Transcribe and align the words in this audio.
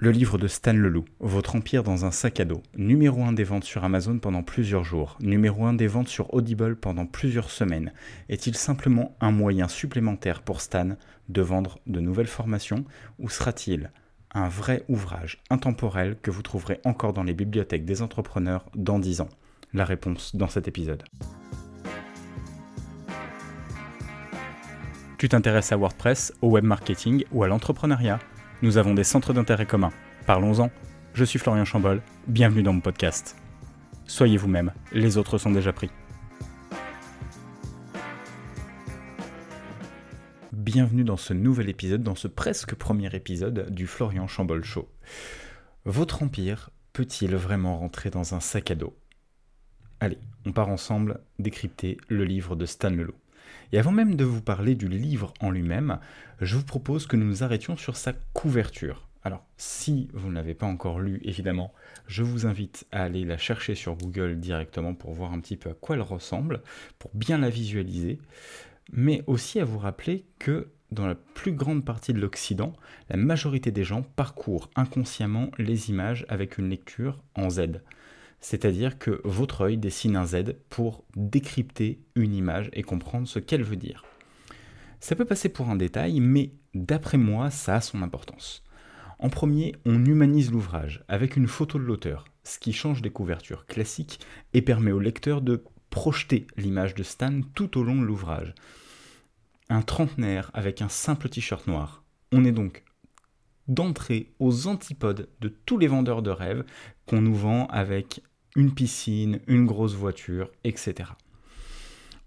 Le 0.00 0.12
livre 0.12 0.38
de 0.38 0.46
Stan 0.46 0.74
Leloup, 0.74 1.06
Votre 1.18 1.56
empire 1.56 1.82
dans 1.82 2.04
un 2.04 2.12
sac 2.12 2.38
à 2.38 2.44
dos, 2.44 2.62
numéro 2.76 3.24
1 3.24 3.32
des 3.32 3.42
ventes 3.42 3.64
sur 3.64 3.82
Amazon 3.82 4.20
pendant 4.20 4.44
plusieurs 4.44 4.84
jours, 4.84 5.18
numéro 5.20 5.64
1 5.64 5.74
des 5.74 5.88
ventes 5.88 6.06
sur 6.06 6.32
Audible 6.32 6.76
pendant 6.76 7.04
plusieurs 7.04 7.50
semaines, 7.50 7.92
est-il 8.28 8.54
simplement 8.54 9.16
un 9.20 9.32
moyen 9.32 9.66
supplémentaire 9.66 10.42
pour 10.42 10.60
Stan 10.60 10.90
de 11.28 11.42
vendre 11.42 11.80
de 11.88 11.98
nouvelles 11.98 12.28
formations 12.28 12.84
ou 13.18 13.28
sera-t-il 13.28 13.90
un 14.30 14.48
vrai 14.48 14.84
ouvrage 14.88 15.42
intemporel 15.50 16.16
que 16.22 16.30
vous 16.30 16.42
trouverez 16.42 16.80
encore 16.84 17.12
dans 17.12 17.24
les 17.24 17.34
bibliothèques 17.34 17.84
des 17.84 18.00
entrepreneurs 18.00 18.66
dans 18.76 19.00
10 19.00 19.22
ans? 19.22 19.30
La 19.74 19.84
réponse 19.84 20.36
dans 20.36 20.48
cet 20.48 20.68
épisode. 20.68 21.02
Tu 25.18 25.28
t'intéresses 25.28 25.72
à 25.72 25.76
WordPress, 25.76 26.32
au 26.40 26.50
web 26.50 26.62
marketing 26.62 27.24
ou 27.32 27.42
à 27.42 27.48
l'entrepreneuriat? 27.48 28.20
Nous 28.62 28.76
avons 28.76 28.94
des 28.94 29.04
centres 29.04 29.32
d'intérêt 29.32 29.66
communs. 29.66 29.92
Parlons-en. 30.26 30.70
Je 31.14 31.24
suis 31.24 31.38
Florian 31.38 31.64
Chambol, 31.64 32.02
bienvenue 32.26 32.62
dans 32.62 32.72
mon 32.72 32.80
podcast. 32.80 33.36
Soyez 34.06 34.36
vous-même, 34.36 34.72
les 34.92 35.16
autres 35.16 35.38
sont 35.38 35.50
déjà 35.50 35.72
pris. 35.72 35.90
Bienvenue 40.52 41.04
dans 41.04 41.16
ce 41.16 41.32
nouvel 41.32 41.68
épisode, 41.68 42.02
dans 42.02 42.14
ce 42.14 42.28
presque 42.28 42.74
premier 42.74 43.14
épisode 43.14 43.70
du 43.70 43.86
Florian 43.86 44.26
Chambol 44.26 44.64
Show. 44.64 44.88
Votre 45.84 46.22
empire 46.22 46.70
peut-il 46.92 47.34
vraiment 47.36 47.78
rentrer 47.78 48.10
dans 48.10 48.34
un 48.34 48.40
sac 48.40 48.70
à 48.70 48.74
dos? 48.74 48.96
Allez, 50.00 50.18
on 50.46 50.52
part 50.52 50.68
ensemble 50.68 51.20
décrypter 51.38 51.96
le 52.08 52.24
livre 52.24 52.54
de 52.54 52.66
Stan 52.66 52.90
Leloup. 52.90 53.14
Et 53.72 53.78
avant 53.78 53.92
même 53.92 54.16
de 54.16 54.24
vous 54.24 54.42
parler 54.42 54.74
du 54.74 54.88
livre 54.88 55.32
en 55.40 55.50
lui-même, 55.50 55.98
je 56.40 56.56
vous 56.56 56.64
propose 56.64 57.06
que 57.06 57.16
nous 57.16 57.26
nous 57.26 57.42
arrêtions 57.42 57.76
sur 57.76 57.96
sa 57.96 58.12
couverture. 58.32 59.08
Alors, 59.24 59.44
si 59.56 60.08
vous 60.14 60.28
ne 60.30 60.34
l'avez 60.34 60.54
pas 60.54 60.66
encore 60.66 61.00
lu, 61.00 61.20
évidemment, 61.24 61.72
je 62.06 62.22
vous 62.22 62.46
invite 62.46 62.86
à 62.92 63.02
aller 63.02 63.24
la 63.24 63.36
chercher 63.36 63.74
sur 63.74 63.96
Google 63.96 64.38
directement 64.38 64.94
pour 64.94 65.12
voir 65.12 65.32
un 65.32 65.40
petit 65.40 65.56
peu 65.56 65.70
à 65.70 65.74
quoi 65.74 65.96
elle 65.96 66.02
ressemble, 66.02 66.62
pour 66.98 67.10
bien 67.14 67.38
la 67.38 67.50
visualiser, 67.50 68.20
mais 68.92 69.22
aussi 69.26 69.60
à 69.60 69.64
vous 69.64 69.78
rappeler 69.78 70.24
que 70.38 70.68
dans 70.92 71.06
la 71.06 71.16
plus 71.16 71.52
grande 71.52 71.84
partie 71.84 72.14
de 72.14 72.20
l'Occident, 72.20 72.72
la 73.10 73.16
majorité 73.16 73.70
des 73.70 73.84
gens 73.84 74.02
parcourent 74.02 74.70
inconsciemment 74.76 75.50
les 75.58 75.90
images 75.90 76.24
avec 76.28 76.56
une 76.56 76.70
lecture 76.70 77.22
en 77.34 77.50
Z 77.50 77.82
c'est-à-dire 78.40 78.98
que 78.98 79.20
votre 79.24 79.62
œil 79.62 79.76
dessine 79.76 80.16
un 80.16 80.26
Z 80.26 80.54
pour 80.68 81.04
décrypter 81.16 82.00
une 82.14 82.34
image 82.34 82.70
et 82.72 82.82
comprendre 82.82 83.26
ce 83.26 83.38
qu'elle 83.38 83.62
veut 83.62 83.76
dire. 83.76 84.04
Ça 85.00 85.16
peut 85.16 85.24
passer 85.24 85.48
pour 85.48 85.70
un 85.70 85.76
détail, 85.76 86.20
mais 86.20 86.52
d'après 86.74 87.18
moi, 87.18 87.50
ça 87.50 87.76
a 87.76 87.80
son 87.80 88.02
importance. 88.02 88.64
En 89.18 89.30
premier, 89.30 89.74
on 89.84 90.04
humanise 90.04 90.52
l'ouvrage 90.52 91.04
avec 91.08 91.36
une 91.36 91.48
photo 91.48 91.78
de 91.78 91.84
l'auteur, 91.84 92.24
ce 92.44 92.58
qui 92.58 92.72
change 92.72 93.02
des 93.02 93.10
couvertures 93.10 93.66
classiques 93.66 94.20
et 94.54 94.62
permet 94.62 94.92
au 94.92 95.00
lecteur 95.00 95.40
de 95.40 95.64
projeter 95.90 96.46
l'image 96.56 96.94
de 96.94 97.02
Stan 97.02 97.40
tout 97.54 97.78
au 97.78 97.82
long 97.82 97.96
de 97.96 98.06
l'ouvrage. 98.06 98.54
Un 99.68 99.82
trentenaire 99.82 100.50
avec 100.54 100.82
un 100.82 100.88
simple 100.88 101.28
t-shirt 101.28 101.66
noir. 101.66 102.04
On 102.32 102.44
est 102.44 102.52
donc 102.52 102.84
d'entrée 103.68 104.32
aux 104.38 104.66
antipodes 104.66 105.28
de 105.40 105.48
tous 105.48 105.78
les 105.78 105.86
vendeurs 105.86 106.22
de 106.22 106.30
rêves 106.30 106.64
qu'on 107.06 107.20
nous 107.20 107.34
vend 107.34 107.66
avec 107.66 108.22
une 108.56 108.74
piscine, 108.74 109.40
une 109.46 109.66
grosse 109.66 109.94
voiture, 109.94 110.50
etc. 110.64 111.10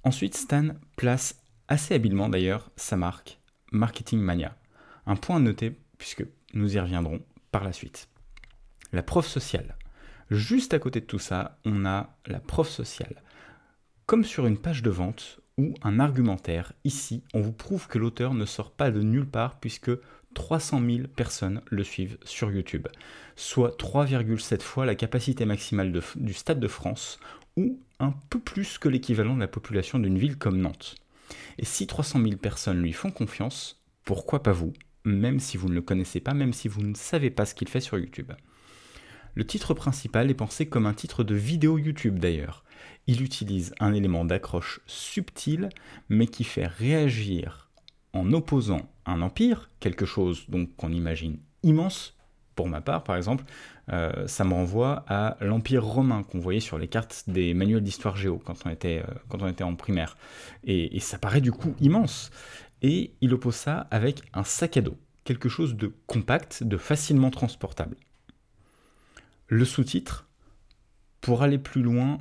Ensuite, 0.03 0.36
Stan 0.36 0.69
place 0.95 1.42
assez 1.67 1.94
habilement 1.94 2.30
d'ailleurs 2.30 2.72
sa 2.75 2.97
marque 2.97 3.39
Marketing 3.72 4.19
Mania. 4.19 4.56
Un 5.06 5.16
point 5.16 5.38
à 5.38 5.39
noter 5.39 5.78
puisque 5.97 6.25
nous 6.53 6.75
y 6.75 6.80
reviendrons 6.80 7.22
par 7.52 7.64
la 7.64 7.73
suite. 7.73 8.09
La 8.94 9.03
prof 9.03 9.28
sociale. 9.28 9.78
Juste 10.30 10.73
à 10.73 10.80
côté 10.80 11.02
de 11.02 11.06
tout 11.06 11.19
ça, 11.19 11.59
on 11.66 11.86
a 11.86 12.17
la 12.25 12.39
prof 12.39 12.69
sociale. 12.69 13.22
Comme 14.06 14.23
sur 14.23 14.47
une 14.47 14.58
page 14.58 14.81
de 14.81 14.89
vente 14.89 15.40
ou 15.57 15.74
un 15.81 16.00
argumentaire, 16.00 16.74
ici, 16.84 17.24
on 17.34 17.41
vous 17.41 17.53
prouve 17.53 17.88
que 17.88 18.00
l'auteur 18.00 18.34
ne 18.34 18.46
sort 18.46 18.72
pas 18.72 18.91
de 18.91 19.01
nulle 19.01 19.28
part 19.28 19.59
puisque 19.59 19.91
300 20.34 20.81
000 20.86 21.08
personnes 21.16 21.62
le 21.69 21.84
suivent 21.84 22.18
sur 22.24 22.52
YouTube, 22.52 22.88
soit 23.36 23.78
3,7 23.78 24.62
fois 24.62 24.86
la 24.86 24.96
capacité 24.96 25.46
maximale 25.46 25.92
du 26.16 26.34
Stade 26.34 26.59
de 26.59 26.68
France, 26.68 27.19
ou 27.58 27.80
un 28.00 28.14
peu 28.30 28.40
plus 28.40 28.78
que 28.78 28.90
l'équivalent 28.90 29.36
de 29.36 29.42
la 29.42 29.47
population 29.47 30.00
d'une 30.00 30.18
ville 30.18 30.38
comme 30.38 30.59
Nantes. 30.59 30.96
Et 31.58 31.66
si 31.66 31.88
300 31.88 32.22
000 32.22 32.38
personnes 32.38 32.81
lui 32.81 32.94
font 32.94 33.12
confiance, 33.12 33.81
pourquoi 34.03 34.44
pas 34.44 34.52
vous, 34.52 34.74
même 35.03 35.40
si 35.40 35.58
vous 35.58 35.69
ne 35.69 35.75
le 35.75 35.81
connaissez 35.81 36.19
pas, 36.19 36.34
même 36.34 36.53
si 36.53 36.68
vous 36.68 36.81
ne 36.81 36.96
savez 36.96 37.30
pas 37.30 37.46
ce 37.46 37.56
qu'il 37.56 37.68
fait 37.68 37.80
sur 37.80 37.98
YouTube? 37.98 38.31
Le 39.34 39.46
titre 39.46 39.74
principal 39.74 40.30
est 40.30 40.36
pensé 40.36 40.68
comme 40.68 40.86
un 40.86 40.94
titre 40.94 41.24
de 41.24 41.36
vidéo 41.36 41.78
YouTube 41.78 42.19
d'ailleurs. 42.19 42.66
Il 43.08 43.22
utilise 43.22 43.74
un 43.80 43.94
élément 43.94 44.25
d'accroche 44.25 44.81
subtil, 44.88 45.69
mais 46.09 46.28
qui 46.28 46.44
fait 46.44 46.68
réagir 46.68 47.69
en 48.13 48.34
opposant 48.34 48.91
empire, 49.19 49.69
quelque 49.81 50.05
chose 50.05 50.45
donc 50.47 50.73
qu'on 50.77 50.91
imagine 50.91 51.39
immense, 51.63 52.16
pour 52.55 52.69
ma 52.69 52.79
part 52.79 53.03
par 53.03 53.17
exemple, 53.17 53.44
euh, 53.91 54.27
ça 54.27 54.45
me 54.45 54.53
renvoie 54.53 55.03
à 55.07 55.35
l'empire 55.41 55.83
romain 55.83 56.23
qu'on 56.23 56.39
voyait 56.39 56.59
sur 56.59 56.77
les 56.77 56.88
cartes 56.88 57.23
des 57.27 57.53
manuels 57.53 57.83
d'histoire 57.83 58.16
géo 58.16 58.41
quand 58.45 58.66
on 58.66 58.69
était, 58.69 59.03
euh, 59.05 59.13
quand 59.27 59.41
on 59.41 59.47
était 59.47 59.63
en 59.63 59.75
primaire. 59.75 60.16
Et, 60.63 60.95
et 60.95 61.00
ça 61.00 61.17
paraît 61.17 61.41
du 61.41 61.51
coup 61.51 61.75
immense. 61.81 62.31
Et 62.81 63.13
il 63.21 63.33
oppose 63.33 63.55
ça 63.55 63.88
avec 63.91 64.21
un 64.33 64.44
sac 64.44 64.77
à 64.77 64.81
dos, 64.81 64.97
quelque 65.23 65.50
chose 65.50 65.75
de 65.75 65.94
compact, 66.07 66.63
de 66.63 66.77
facilement 66.77 67.31
transportable. 67.31 67.97
Le 69.47 69.66
sous-titre, 69.66 70.27
pour 71.19 71.44
aller 71.44 71.57
plus 71.57 71.81
loin, 71.81 72.19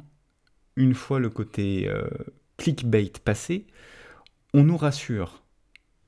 une 0.76 0.94
fois 0.94 1.18
le 1.18 1.30
côté 1.30 1.88
euh, 1.88 2.08
clickbait 2.56 3.12
passé, 3.24 3.66
on 4.52 4.64
nous 4.64 4.76
rassure 4.76 5.42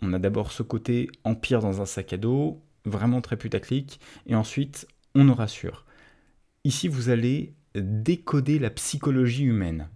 on 0.03 0.13
a 0.13 0.19
d'abord 0.19 0.53
ce 0.53 0.63
côté 0.63 1.09
empire 1.25 1.61
dans 1.61 1.81
un 1.81 1.87
sac 1.87 2.13
à 2.13 2.17
dos, 2.17 2.61
vraiment 2.85 3.21
très 3.21 3.37
putaclic, 3.37 4.01
et 4.27 4.35
ensuite 4.35 4.87
on 5.15 5.25
nous 5.25 5.35
rassure. 5.35 5.87
Ici, 6.65 6.89
vous 6.89 7.09
allez 7.09 7.55
décoder 7.75 8.59
la 8.59 8.71
psychologie 8.71 9.45
humaine. 9.45 9.89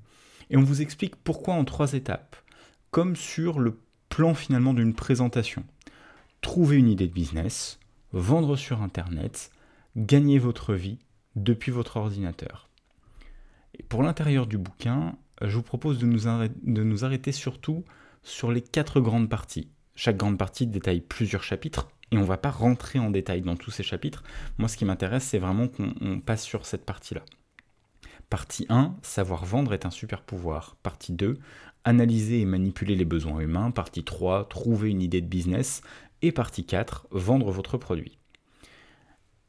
Et 0.50 0.56
on 0.56 0.62
vous 0.62 0.80
explique 0.80 1.16
pourquoi 1.16 1.54
en 1.54 1.64
trois 1.64 1.92
étapes, 1.94 2.36
comme 2.90 3.16
sur 3.16 3.58
le 3.58 3.78
plan 4.08 4.34
finalement 4.34 4.74
d'une 4.74 4.94
présentation. 4.94 5.64
Trouver 6.40 6.76
une 6.76 6.88
idée 6.88 7.08
de 7.08 7.12
business, 7.12 7.80
vendre 8.12 8.56
sur 8.56 8.82
Internet, 8.82 9.50
gagner 9.96 10.38
votre 10.38 10.74
vie 10.74 10.98
depuis 11.34 11.72
votre 11.72 11.96
ordinateur. 11.96 12.68
Pour 13.88 14.02
l'intérieur 14.02 14.46
du 14.46 14.56
bouquin, 14.56 15.16
je 15.42 15.56
vous 15.56 15.62
propose 15.62 15.98
de 15.98 16.06
nous 16.06 17.04
arrêter 17.04 17.32
surtout 17.32 17.84
sur 18.22 18.50
les 18.52 18.62
quatre 18.62 19.00
grandes 19.00 19.28
parties. 19.28 19.68
Chaque 19.96 20.18
grande 20.18 20.38
partie 20.38 20.66
détaille 20.66 21.00
plusieurs 21.00 21.42
chapitres 21.42 21.88
et 22.12 22.18
on 22.18 22.20
ne 22.20 22.26
va 22.26 22.36
pas 22.36 22.50
rentrer 22.50 22.98
en 22.98 23.10
détail 23.10 23.40
dans 23.40 23.56
tous 23.56 23.70
ces 23.70 23.82
chapitres. 23.82 24.22
Moi, 24.58 24.68
ce 24.68 24.76
qui 24.76 24.84
m'intéresse, 24.84 25.24
c'est 25.24 25.38
vraiment 25.38 25.68
qu'on 25.68 26.20
passe 26.20 26.44
sur 26.44 26.66
cette 26.66 26.84
partie-là. 26.84 27.22
Partie 28.28 28.66
1, 28.68 28.94
savoir 29.02 29.44
vendre 29.44 29.72
est 29.72 29.86
un 29.86 29.90
super 29.90 30.22
pouvoir. 30.22 30.76
Partie 30.82 31.12
2, 31.12 31.38
analyser 31.84 32.40
et 32.40 32.44
manipuler 32.44 32.94
les 32.94 33.04
besoins 33.04 33.40
humains. 33.40 33.70
Partie 33.70 34.04
3, 34.04 34.48
trouver 34.48 34.90
une 34.90 35.02
idée 35.02 35.22
de 35.22 35.28
business. 35.28 35.80
Et 36.22 36.30
partie 36.30 36.66
4, 36.66 37.08
vendre 37.10 37.50
votre 37.50 37.78
produit. 37.78 38.18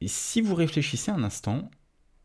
Si 0.06 0.42
vous 0.42 0.56
réfléchissez 0.56 1.12
un 1.12 1.24
instant, 1.24 1.70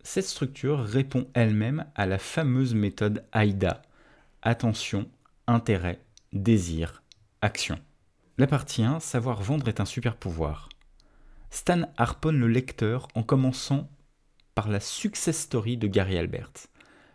cette 0.02 0.26
structure 0.26 0.80
répond 0.80 1.26
elle-même 1.34 1.86
à 1.94 2.06
la 2.06 2.18
fameuse 2.18 2.74
méthode 2.74 3.24
AIDA. 3.32 3.82
Attention, 4.42 5.08
intérêt, 5.46 6.00
désir, 6.32 7.02
action. 7.40 7.78
La 8.38 8.46
partie 8.46 8.82
1, 8.82 8.98
savoir 8.98 9.42
vendre 9.42 9.68
est 9.68 9.80
un 9.80 9.84
super 9.84 10.16
pouvoir. 10.16 10.70
Stan 11.50 11.82
harponne 11.98 12.38
le 12.38 12.48
lecteur 12.48 13.08
en 13.14 13.22
commençant 13.22 13.90
par 14.54 14.70
la 14.70 14.80
success 14.80 15.38
story 15.38 15.76
de 15.76 15.86
Gary 15.86 16.16
Albert. 16.16 16.50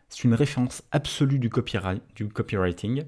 C'est 0.09 0.25
une 0.25 0.35
référence 0.35 0.83
absolue 0.91 1.39
du, 1.39 1.49
du 2.15 2.29
copywriting. 2.29 3.05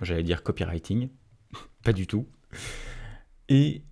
J'allais 0.00 0.22
dire 0.22 0.44
copywriting, 0.44 1.08
pas 1.82 1.92
du 1.92 2.06
tout. 2.06 2.28
Et 3.48 3.82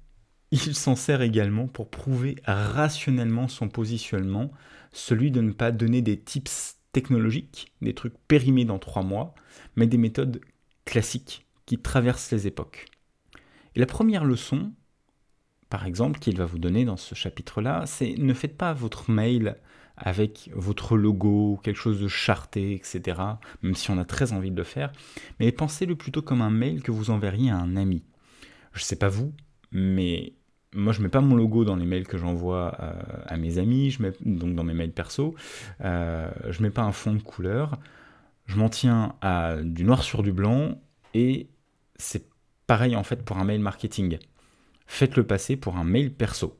il 0.53 0.76
s'en 0.76 0.94
sert 0.94 1.20
également 1.20 1.67
pour 1.67 1.91
prouver 1.91 2.37
rationnellement 2.44 3.49
son 3.49 3.69
positionnement, 3.69 4.53
celui 4.93 5.32
de 5.32 5.41
ne 5.41 5.53
pas 5.53 5.73
donner 5.73 6.03
des 6.03 6.20
tips 6.20 6.76
technologiques, 6.93 7.73
des 7.82 7.94
trucs 7.94 8.17
périmés 8.29 8.64
dans 8.64 8.79
trois 8.79 9.03
mois, 9.03 9.35
mais 9.75 9.88
des 9.88 9.99
méthodes 9.99 10.41
classiques 10.85 11.49
qui 11.67 11.79
traversent 11.79 12.31
les 12.31 12.46
époques. 12.46 12.87
Et 13.75 13.81
la 13.81 13.87
première 13.87 14.25
leçon, 14.25 14.72
par 15.69 15.87
exemple, 15.87 16.19
qu'il 16.19 16.37
va 16.37 16.44
vous 16.44 16.58
donner 16.58 16.84
dans 16.84 16.96
ce 16.96 17.14
chapitre-là, 17.14 17.84
c'est 17.87 18.14
ne 18.17 18.34
faites 18.34 18.56
pas 18.56 18.72
votre 18.72 19.11
mail 19.11 19.56
avec 19.96 20.50
votre 20.55 20.96
logo, 20.96 21.61
quelque 21.62 21.76
chose 21.76 22.00
de 22.00 22.08
charté, 22.08 22.75
etc., 22.75 23.20
même 23.62 23.75
si 23.75 23.90
on 23.90 23.99
a 23.99 24.05
très 24.05 24.32
envie 24.32 24.50
de 24.50 24.56
le 24.56 24.64
faire, 24.64 24.93
mais 25.38 25.52
pensez-le 25.52 25.94
plutôt 25.94 26.22
comme 26.22 26.40
un 26.40 26.50
mail 26.50 26.82
que 26.82 26.90
vous 26.90 27.11
enverriez 27.11 27.50
à 27.50 27.56
un 27.56 27.76
ami. 27.76 28.02
Je 28.72 28.81
ne 28.81 28.84
sais 28.84 28.96
pas 28.96 29.08
vous, 29.08 29.34
mais 29.72 30.32
moi, 30.75 30.93
je 30.93 31.02
mets 31.02 31.08
pas 31.08 31.20
mon 31.20 31.34
logo 31.34 31.64
dans 31.64 31.76
les 31.76 31.84
mails 31.84 32.06
que 32.06 32.17
j'envoie 32.17 32.76
euh, 32.81 32.93
à 33.26 33.37
mes 33.37 33.58
amis, 33.58 33.90
je 33.90 34.02
mets 34.02 34.12
donc 34.20 34.55
dans 34.55 34.64
mes 34.64 34.75
mails 34.75 34.93
perso. 34.93 35.34
Euh, 35.84 36.31
je 36.49 36.62
mets 36.62 36.70
pas 36.70 36.82
un 36.82 36.93
fond 36.93 37.14
de 37.14 37.22
couleur. 37.22 37.78
Je 38.46 38.56
m'en 38.56 38.69
tiens 38.69 39.17
à 39.20 39.56
du 39.62 39.84
noir 39.84 40.02
sur 40.02 40.22
du 40.22 40.32
blanc 40.32 40.81
et 41.14 41.49
c'est 41.96 42.30
pareil 42.70 42.94
en 42.94 43.02
fait 43.02 43.25
pour 43.25 43.38
un 43.38 43.44
mail 43.44 43.58
marketing. 43.58 44.20
Faites-le 44.87 45.26
passer 45.26 45.56
pour 45.56 45.76
un 45.76 45.82
mail 45.82 46.14
perso. 46.14 46.56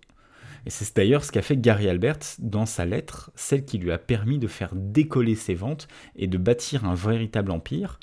Et 0.67 0.71
c'est 0.71 0.97
d'ailleurs 0.97 1.23
ce 1.23 1.31
qu'a 1.31 1.41
fait 1.41 1.57
Gary 1.57 1.89
Albert 1.89 2.19
dans 2.41 2.67
sa 2.67 2.85
lettre, 2.85 3.31
celle 3.37 3.65
qui 3.65 3.79
lui 3.79 3.93
a 3.93 3.99
permis 3.99 4.41
de 4.41 4.49
faire 4.49 4.75
décoller 4.75 5.37
ses 5.37 5.55
ventes 5.55 5.87
et 6.17 6.27
de 6.27 6.37
bâtir 6.37 6.85
un 6.85 6.97
véritable 6.97 7.53
empire. 7.53 8.01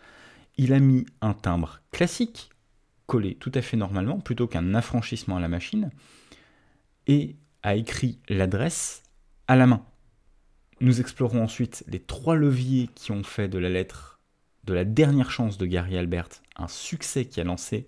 Il 0.55 0.71
a 0.71 0.79
mis 0.79 1.05
un 1.19 1.33
timbre 1.33 1.81
classique, 1.91 2.49
collé 3.07 3.35
tout 3.35 3.51
à 3.53 3.61
fait 3.61 3.75
normalement, 3.75 4.21
plutôt 4.21 4.47
qu'un 4.47 4.73
affranchissement 4.73 5.35
à 5.35 5.41
la 5.41 5.49
machine, 5.49 5.91
et 7.07 7.35
a 7.61 7.75
écrit 7.75 8.21
l'adresse 8.29 9.03
à 9.49 9.57
la 9.57 9.67
main. 9.67 9.83
Nous 10.79 11.01
explorons 11.01 11.43
ensuite 11.43 11.83
les 11.89 11.99
trois 11.99 12.37
leviers 12.37 12.89
qui 12.95 13.11
ont 13.11 13.23
fait 13.23 13.49
de 13.49 13.57
la 13.57 13.67
lettre 13.67 14.16
de 14.67 14.73
la 14.73 14.83
dernière 14.83 15.31
chance 15.31 15.57
de 15.57 15.65
Gary 15.65 15.97
Albert 15.97 16.27
un 16.57 16.67
succès 16.67 17.25
qui 17.25 17.39
a 17.39 17.45
lancé 17.45 17.87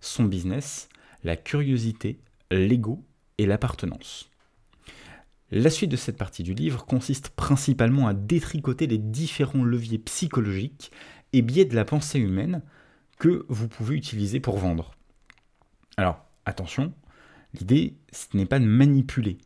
son 0.00 0.24
business, 0.24 0.88
la 1.24 1.36
curiosité, 1.36 2.20
l'ego 2.50 3.02
et 3.38 3.46
l'appartenance. 3.46 4.30
La 5.50 5.70
suite 5.70 5.90
de 5.90 5.96
cette 5.96 6.18
partie 6.18 6.42
du 6.42 6.52
livre 6.52 6.84
consiste 6.84 7.30
principalement 7.30 8.06
à 8.06 8.14
détricoter 8.14 8.86
les 8.86 8.98
différents 8.98 9.64
leviers 9.64 9.98
psychologiques 9.98 10.92
et 11.32 11.40
biais 11.40 11.64
de 11.64 11.74
la 11.74 11.86
pensée 11.86 12.18
humaine 12.18 12.62
que 13.18 13.46
vous 13.48 13.66
pouvez 13.66 13.96
utiliser 13.96 14.38
pour 14.38 14.58
vendre. 14.58 14.90
Alors, 15.96 16.26
attention, 16.44 16.92
l'idée, 17.54 17.96
ce 18.12 18.36
n'est 18.36 18.46
pas 18.46 18.60
de 18.60 18.66
manipuler, 18.66 19.38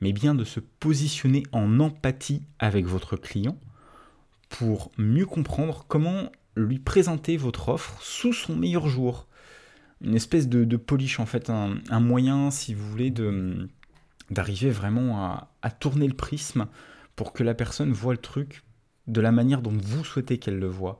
mais 0.00 0.12
bien 0.12 0.34
de 0.34 0.44
se 0.44 0.60
positionner 0.60 1.42
en 1.52 1.80
empathie 1.80 2.42
avec 2.58 2.86
votre 2.86 3.16
client 3.16 3.58
pour 4.50 4.92
mieux 4.98 5.24
comprendre 5.24 5.86
comment 5.88 6.30
lui 6.56 6.78
présenter 6.78 7.38
votre 7.38 7.70
offre 7.70 7.96
sous 8.02 8.34
son 8.34 8.54
meilleur 8.56 8.88
jour. 8.88 9.26
Une 10.02 10.14
espèce 10.14 10.48
de, 10.48 10.76
polish, 10.76 11.20
en 11.20 11.26
fait, 11.26 11.50
un, 11.50 12.00
moyen, 12.00 12.50
si 12.50 12.74
vous 12.74 12.86
voulez, 12.88 13.12
d'arriver 14.30 14.70
vraiment 14.70 15.24
à, 15.24 15.52
à, 15.62 15.70
tourner 15.70 16.06
le 16.06 16.14
prisme 16.14 16.66
pour 17.16 17.32
que 17.32 17.42
la 17.42 17.54
personne 17.54 17.92
voit 17.92 18.12
le 18.12 18.18
truc 18.18 18.62
de 19.06 19.22
la 19.22 19.32
manière 19.32 19.62
dont 19.62 19.72
vous 19.72 20.04
souhaitez 20.04 20.38
qu'elle 20.38 20.58
le 20.58 20.68
voit 20.68 20.98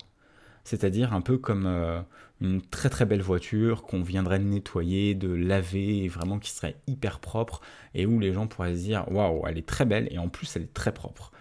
c'est-à-dire 0.65 1.13
un 1.13 1.21
peu 1.21 1.39
comme 1.39 1.67
euh, 1.67 2.01
une 2.41 2.63
très 2.63 2.91
très 2.91 3.07
belle 3.07 3.23
voiture 3.23 3.83
qu'on 3.83 4.03
viendrait 4.03 4.39
de 4.39 4.45
nettoyer, 4.45 5.15
de 5.15 5.33
laver, 5.33 6.05
et 6.05 6.09
vraiment 6.09 6.39
qui 6.39 6.51
serait 6.51 6.77
hyper 6.87 7.21
propre, 7.21 7.61
et 7.95 8.07
où 8.07 8.19
les 8.21 8.33
gens 8.33 8.47
pourraient 8.47 8.75
se 8.75 8.83
dire 8.83 9.11
waouh, 9.11 9.47
elle 9.47 9.59
est 9.59 9.67
très 9.67 9.85
belle, 9.85 10.09
et 10.11 10.19
en 10.19 10.29
plus 10.29 10.55
elle 10.57 10.63
est 10.63 10.75
très 10.75 10.93
propre. 10.93 11.33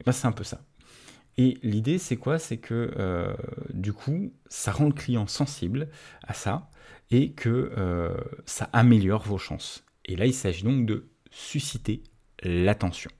Et 0.00 0.04
ben 0.04 0.12
c'est 0.12 0.26
un 0.26 0.32
peu 0.32 0.44
ça. 0.44 0.60
Et 1.38 1.58
l'idée 1.62 1.98
c'est 1.98 2.16
quoi? 2.16 2.38
C'est 2.38 2.58
que 2.58 2.92
euh, 2.98 3.34
du 3.72 3.92
coup, 3.92 4.32
ça 4.48 4.72
rend 4.72 4.86
le 4.86 4.92
client 4.92 5.26
sensible 5.26 5.88
à 6.22 6.34
ça, 6.34 6.70
et 7.10 7.32
que 7.32 7.72
euh, 7.76 8.14
ça 8.46 8.68
améliore 8.72 9.22
vos 9.22 9.38
chances. 9.38 9.84
Et 10.04 10.16
là, 10.16 10.26
il 10.26 10.34
s'agit 10.34 10.64
donc 10.64 10.86
de 10.86 11.08
susciter 11.30 12.02
l'attention. 12.42 13.10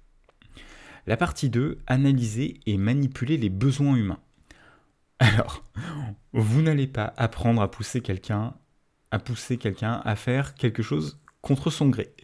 La 1.06 1.16
partie 1.16 1.50
2, 1.50 1.78
analyser 1.86 2.60
et 2.66 2.76
manipuler 2.76 3.36
les 3.36 3.48
besoins 3.48 3.96
humains. 3.96 4.20
Alors, 5.18 5.64
vous 6.32 6.62
n'allez 6.62 6.86
pas 6.86 7.12
apprendre 7.16 7.62
à 7.62 7.70
pousser 7.70 8.00
quelqu'un 8.00 8.54
à 9.10 9.18
pousser 9.18 9.56
quelqu'un 9.56 10.00
à 10.04 10.14
faire 10.14 10.54
quelque 10.54 10.82
chose 10.82 11.20
contre 11.42 11.70
son 11.70 11.88
gré. 11.88 12.14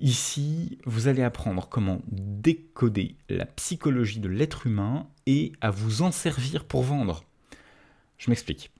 Ici, 0.00 0.78
vous 0.84 1.08
allez 1.08 1.22
apprendre 1.22 1.68
comment 1.68 2.00
décoder 2.08 3.16
la 3.28 3.46
psychologie 3.46 4.20
de 4.20 4.28
l'être 4.28 4.66
humain 4.66 5.06
et 5.26 5.52
à 5.60 5.70
vous 5.70 6.02
en 6.02 6.10
servir 6.10 6.64
pour 6.64 6.82
vendre. 6.82 7.24
Je 8.18 8.30
m'explique. 8.30 8.72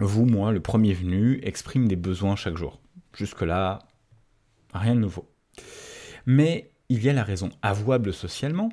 Vous, 0.00 0.24
moi, 0.24 0.52
le 0.52 0.60
premier 0.60 0.94
venu, 0.94 1.40
exprime 1.42 1.88
des 1.88 1.96
besoins 1.96 2.36
chaque 2.36 2.56
jour. 2.56 2.80
Jusque-là, 3.14 3.80
rien 4.72 4.94
de 4.94 5.00
nouveau. 5.00 5.28
Mais 6.24 6.70
il 6.88 7.02
y 7.04 7.10
a 7.10 7.12
la 7.12 7.24
raison 7.24 7.50
avouable 7.60 8.12
socialement, 8.12 8.70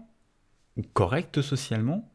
ou 0.77 0.83
correcte 0.93 1.41
socialement, 1.41 2.09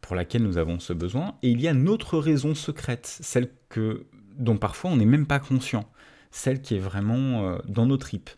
pour 0.00 0.16
laquelle 0.16 0.42
nous 0.42 0.58
avons 0.58 0.80
ce 0.80 0.92
besoin, 0.92 1.36
et 1.42 1.50
il 1.50 1.60
y 1.60 1.68
a 1.68 1.72
une 1.72 1.88
autre 1.88 2.18
raison 2.18 2.54
secrète, 2.54 3.06
celle 3.06 3.50
que, 3.68 4.06
dont 4.36 4.56
parfois 4.56 4.90
on 4.90 4.96
n'est 4.96 5.04
même 5.04 5.26
pas 5.26 5.38
conscient, 5.38 5.88
celle 6.30 6.60
qui 6.60 6.74
est 6.74 6.80
vraiment 6.80 7.44
euh, 7.44 7.58
dans 7.68 7.86
nos 7.86 7.96
tripes. 7.96 8.30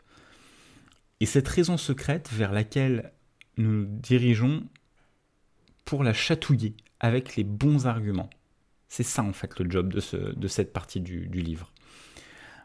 Et 1.23 1.27
cette 1.27 1.47
raison 1.47 1.77
secrète 1.77 2.31
vers 2.33 2.51
laquelle 2.51 3.13
nous 3.57 3.71
nous 3.71 3.85
dirigeons 3.87 4.65
pour 5.85 6.03
la 6.03 6.13
chatouiller 6.13 6.75
avec 6.99 7.37
les 7.37 7.45
bons 7.45 7.87
arguments. 7.87 8.29
C'est 8.89 9.05
ça 9.05 9.23
en 9.23 9.33
fait 9.33 9.57
le 9.61 9.71
job 9.71 9.93
de, 9.93 10.01
ce, 10.01 10.17
de 10.17 10.49
cette 10.49 10.73
partie 10.73 11.01
du, 11.01 11.29
livre. 11.29 11.73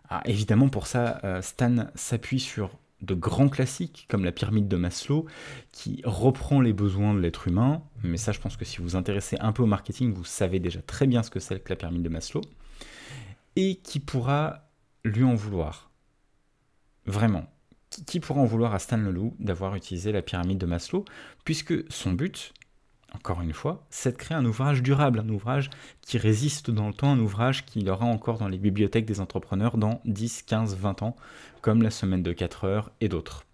Ah, 0.09 0.23
évidemment 0.25 0.69
pour 0.69 0.87
ça, 0.87 1.19
euh, 1.23 1.39
Stan 1.43 1.91
s'appuie 1.93 2.39
sur 2.39 2.79
de 3.01 3.13
grands 3.13 3.47
classiques 3.47 4.07
comme 4.09 4.25
la 4.25 4.31
pyramide 4.31 4.67
de 4.67 4.75
Maslow 4.75 5.27
qui 5.71 6.01
reprend 6.03 6.59
les 6.59 6.73
besoins 6.73 7.13
de 7.13 7.19
l'être 7.19 7.47
humain, 7.47 7.83
mais 8.01 8.17
ça 8.17 8.31
je 8.31 8.39
pense 8.39 8.57
que 8.57 8.65
si 8.65 8.77
vous 8.77 8.85
vous 8.85 8.95
intéressez 8.95 9.37
un 9.39 9.51
peu 9.51 9.61
au 9.61 9.67
marketing, 9.67 10.11
vous 10.13 10.25
savez 10.25 10.59
déjà 10.59 10.81
très 10.81 11.05
bien 11.05 11.21
ce 11.21 11.29
que 11.29 11.39
c'est 11.39 11.59
que 11.59 11.69
la 11.69 11.75
pyramide 11.75 12.01
de 12.01 12.09
Maslow, 12.09 12.41
et 13.55 13.75
qui 13.75 13.99
pourra 13.99 14.71
lui 15.03 15.23
en 15.23 15.35
vouloir. 15.35 15.91
Vraiment. 17.05 17.47
Qui 18.05 18.19
pourra 18.19 18.41
en 18.41 18.45
vouloir 18.45 18.73
à 18.73 18.79
Stan 18.79 18.97
Leloup 18.97 19.35
d'avoir 19.39 19.75
utilisé 19.75 20.11
la 20.11 20.21
pyramide 20.21 20.57
de 20.57 20.65
Maslow, 20.65 21.05
puisque 21.45 21.73
son 21.91 22.11
but, 22.11 22.53
encore 23.13 23.41
une 23.41 23.53
fois, 23.53 23.85
c'est 23.89 24.11
de 24.11 24.17
créer 24.17 24.37
un 24.37 24.45
ouvrage 24.45 24.83
durable, 24.83 25.19
un 25.19 25.29
ouvrage 25.29 25.69
qui 26.01 26.17
résiste 26.17 26.69
dans 26.69 26.87
le 26.87 26.93
temps, 26.93 27.11
un 27.11 27.19
ouvrage 27.19 27.65
qui 27.65 27.89
aura 27.89 28.05
encore 28.05 28.37
dans 28.37 28.47
les 28.47 28.57
bibliothèques 28.57 29.05
des 29.05 29.19
entrepreneurs 29.19 29.77
dans 29.77 30.01
10, 30.05 30.43
15, 30.43 30.75
20 30.75 31.01
ans, 31.01 31.15
comme 31.61 31.81
la 31.81 31.89
semaine 31.89 32.21
de 32.21 32.33
4 32.33 32.65
heures 32.65 32.91
et 33.01 33.07
d'autres. 33.07 33.45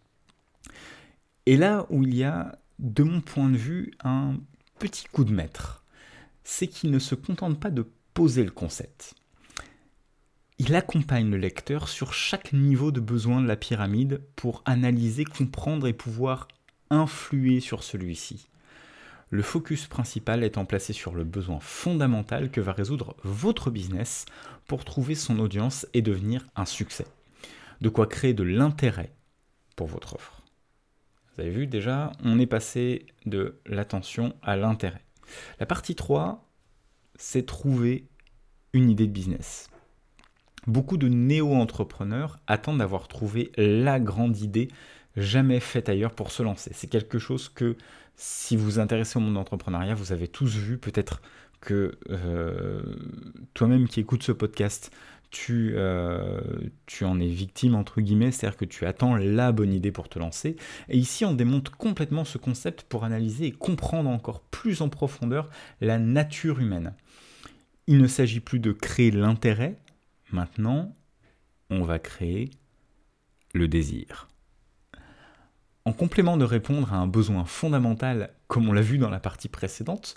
Et 1.45 1.57
là 1.57 1.85
où 1.89 2.03
il 2.03 2.15
y 2.15 2.23
a, 2.23 2.57
de 2.79 3.03
mon 3.03 3.21
point 3.21 3.49
de 3.49 3.57
vue, 3.57 3.91
un 4.03 4.35
petit 4.79 5.05
coup 5.05 5.23
de 5.23 5.33
maître, 5.33 5.83
c'est 6.43 6.67
qu'il 6.67 6.91
ne 6.91 6.99
se 6.99 7.15
contente 7.15 7.59
pas 7.59 7.69
de 7.69 7.85
poser 8.13 8.43
le 8.43 8.51
concept. 8.51 9.15
Il 10.65 10.75
accompagne 10.75 11.29
le 11.29 11.35
lecteur 11.35 11.89
sur 11.89 12.13
chaque 12.13 12.53
niveau 12.53 12.93
de 12.93 13.01
besoin 13.01 13.41
de 13.41 13.47
la 13.47 13.57
pyramide 13.57 14.21
pour 14.37 14.61
analyser, 14.63 15.25
comprendre 15.25 15.87
et 15.87 15.93
pouvoir 15.93 16.47
influer 16.89 17.59
sur 17.59 17.83
celui-ci 17.83 18.47
le 19.33 19.41
focus 19.41 19.87
principal 19.87 20.43
étant 20.43 20.63
placé 20.63 20.93
sur 20.93 21.15
le 21.15 21.23
besoin 21.23 21.59
fondamental 21.59 22.51
que 22.51 22.61
va 22.61 22.71
résoudre 22.71 23.17
votre 23.23 23.71
business 23.71 24.25
pour 24.67 24.85
trouver 24.85 25.15
son 25.15 25.39
audience 25.39 25.87
et 25.95 26.03
devenir 26.03 26.45
un 26.55 26.65
succès. 26.65 27.07
De 27.81 27.89
quoi 27.89 28.05
créer 28.05 28.35
de 28.35 28.43
l'intérêt 28.43 29.11
pour 29.75 29.87
votre 29.87 30.13
offre. 30.13 30.43
Vous 31.35 31.41
avez 31.41 31.49
vu 31.49 31.65
déjà, 31.65 32.11
on 32.23 32.37
est 32.37 32.45
passé 32.45 33.07
de 33.25 33.59
l'attention 33.65 34.35
à 34.43 34.55
l'intérêt. 34.55 35.03
La 35.59 35.65
partie 35.65 35.95
3, 35.95 36.47
c'est 37.15 37.47
trouver 37.47 38.07
une 38.71 38.91
idée 38.91 39.07
de 39.07 39.11
business. 39.11 39.67
Beaucoup 40.67 40.97
de 40.97 41.07
néo-entrepreneurs 41.07 42.39
attendent 42.47 42.79
d'avoir 42.79 43.07
trouvé 43.07 43.51
la 43.57 43.99
grande 43.99 44.37
idée 44.37 44.69
jamais 45.17 45.59
faite 45.59 45.89
ailleurs 45.89 46.13
pour 46.13 46.31
se 46.31 46.41
lancer. 46.43 46.71
C'est 46.73 46.87
quelque 46.87 47.19
chose 47.19 47.49
que 47.49 47.75
si 48.15 48.55
vous 48.55 48.65
vous 48.65 48.79
intéressez 48.79 49.17
au 49.17 49.21
monde 49.21 49.35
d'entrepreneuriat, 49.35 49.95
vous 49.95 50.11
avez 50.11 50.27
tous 50.27 50.55
vu 50.55 50.77
peut-être 50.77 51.21
que 51.61 51.97
euh, 52.09 52.81
toi-même 53.53 53.87
qui 53.87 53.99
écoutes 53.99 54.23
ce 54.23 54.31
podcast, 54.31 54.91
tu, 55.29 55.73
euh, 55.75 56.41
tu 56.85 57.05
en 57.05 57.19
es 57.19 57.27
victime, 57.27 57.73
entre 57.73 58.01
guillemets, 58.01 58.31
c'est-à-dire 58.31 58.57
que 58.57 58.65
tu 58.65 58.85
attends 58.85 59.15
la 59.15 59.51
bonne 59.51 59.73
idée 59.73 59.91
pour 59.91 60.07
te 60.07 60.19
lancer. 60.19 60.55
Et 60.89 60.97
ici, 60.97 61.25
on 61.25 61.33
démonte 61.33 61.69
complètement 61.69 62.23
ce 62.23 62.37
concept 62.37 62.83
pour 62.83 63.03
analyser 63.03 63.47
et 63.47 63.51
comprendre 63.51 64.09
encore 64.09 64.41
plus 64.41 64.81
en 64.81 64.89
profondeur 64.89 65.49
la 65.81 65.97
nature 65.97 66.59
humaine. 66.59 66.93
Il 67.87 67.97
ne 67.97 68.07
s'agit 68.07 68.39
plus 68.39 68.59
de 68.59 68.71
créer 68.71 69.11
l'intérêt, 69.11 69.77
maintenant, 70.33 70.95
on 71.69 71.83
va 71.83 71.99
créer 71.99 72.49
le 73.53 73.67
désir. 73.67 74.27
En 75.85 75.93
complément 75.93 76.37
de 76.37 76.45
répondre 76.45 76.93
à 76.93 76.97
un 76.97 77.07
besoin 77.07 77.45
fondamental, 77.45 78.33
comme 78.47 78.67
on 78.67 78.73
l'a 78.73 78.81
vu 78.81 78.97
dans 78.97 79.09
la 79.09 79.19
partie 79.19 79.49
précédente, 79.49 80.15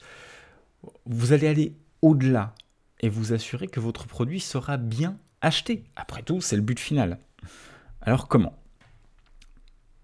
vous 1.06 1.32
allez 1.32 1.48
aller 1.48 1.76
au-delà 2.02 2.54
et 3.00 3.08
vous 3.08 3.32
assurer 3.32 3.68
que 3.68 3.80
votre 3.80 4.06
produit 4.06 4.40
sera 4.40 4.76
bien 4.76 5.18
acheté. 5.40 5.84
Après 5.96 6.22
tout, 6.22 6.40
c'est 6.40 6.56
le 6.56 6.62
but 6.62 6.78
final. 6.78 7.18
Alors 8.00 8.28
comment? 8.28 8.56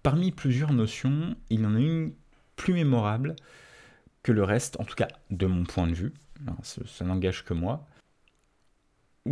Parmi 0.03 0.31
plusieurs 0.31 0.73
notions, 0.73 1.35
il 1.49 1.61
y 1.61 1.65
en 1.65 1.75
a 1.75 1.79
une 1.79 2.13
plus 2.55 2.73
mémorable 2.73 3.35
que 4.21 4.31
le 4.31 4.43
reste, 4.43 4.79
en 4.79 4.83
tout 4.83 4.95
cas 4.95 5.07
de 5.29 5.45
mon 5.45 5.63
point 5.63 5.87
de 5.87 5.93
vue, 5.93 6.13
ça, 6.61 7.05
n'engage 7.05 7.45
que 7.45 7.53
moi. 7.53 7.87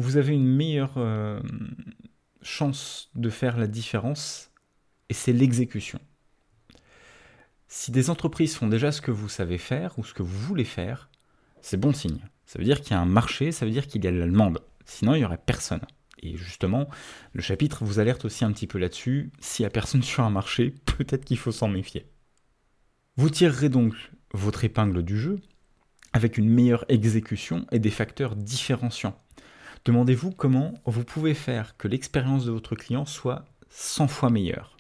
Vous 0.02 0.18
avez 0.18 0.34
une 0.34 0.48
meilleure, 0.48 0.98
euh, 0.98 1.40
chance 2.42 3.12
de 3.14 3.30
faire 3.30 3.56
la 3.56 3.68
différence, 3.68 4.50
et 5.10 5.14
c'est 5.14 5.32
l'exécution. 5.32 6.00
Si 7.68 7.92
des 7.92 8.10
entreprises 8.10 8.56
font 8.56 8.68
déjà 8.68 8.92
ce 8.92 9.00
que 9.00 9.12
vous 9.12 9.30
savez 9.30 9.60
faire 9.60 10.00
ou 10.00 10.04
ce 10.04 10.16
que 10.16 10.24
vous 10.24 10.40
voulez 10.40 10.64
faire, 10.64 11.12
c'est 11.62 11.78
bon 11.78 11.94
signe. 11.94 12.20
Ça 12.48 12.58
veut 12.58 12.66
dire 12.66 12.82
qu'il 12.82 12.92
y 12.92 12.94
a 12.96 13.00
un 13.00 13.06
marché, 13.06 13.52
ça 13.52 13.64
veut 13.64 13.72
dire 13.72 13.86
qu'il 13.86 14.04
y 14.04 14.08
a 14.08 14.12
de 14.12 14.18
la 14.18 14.26
demande. 14.26 14.64
Sinon, 14.86 15.14
il 15.14 15.20
n'y 15.20 15.26
aurait 15.26 15.38
personne. 15.38 15.82
Et 16.24 16.36
justement, 16.36 16.90
le 17.34 17.44
chapitre 17.44 17.86
vous 17.86 18.00
alerte 18.00 18.26
aussi 18.26 18.44
un 18.44 18.52
petit 18.52 18.66
peu 18.66 18.80
là-dessus. 18.80 19.32
S'il 19.40 19.64
n'y 19.64 19.68
a 19.68 19.70
personne 19.70 20.02
sur 20.12 20.24
un 20.24 20.32
marché, 20.32 20.74
peut-être 20.98 21.26
qu'il 21.26 21.38
faut 21.38 21.52
s'en 21.52 21.68
méfier. 21.68 22.08
Vous 23.18 23.30
tirerez 23.30 23.70
donc 23.70 23.94
votre 24.34 24.66
épingle 24.66 25.04
du 25.04 25.20
jeu 25.20 25.40
avec 26.12 26.40
une 26.40 26.50
meilleure 26.50 26.86
exécution 26.90 27.68
et 27.72 27.78
des 27.78 27.92
facteurs 27.92 28.36
différenciants. 28.36 29.22
Demandez-vous 29.86 30.32
comment 30.32 30.76
vous 30.86 31.04
pouvez 31.04 31.34
faire 31.34 31.76
que 31.78 31.88
l'expérience 31.88 32.46
de 32.46 32.52
votre 32.52 32.76
client 32.76 33.06
soit 33.06 33.46
100 33.70 34.08
fois 34.08 34.30
meilleure. 34.30 34.78